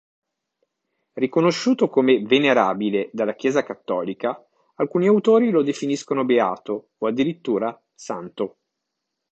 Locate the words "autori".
5.05-5.51